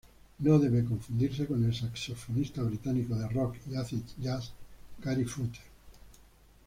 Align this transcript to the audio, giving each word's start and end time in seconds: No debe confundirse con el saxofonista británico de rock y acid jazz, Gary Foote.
No 0.39 0.57
debe 0.57 0.83
confundirse 0.83 1.45
con 1.45 1.63
el 1.63 1.75
saxofonista 1.75 2.63
británico 2.63 3.13
de 3.13 3.27
rock 3.27 3.57
y 3.69 3.75
acid 3.75 4.01
jazz, 4.19 4.51
Gary 4.97 5.25
Foote. 5.25 5.59